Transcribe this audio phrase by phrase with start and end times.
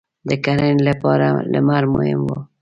[0.29, 2.33] •د کرنې لپاره لمر مهم و.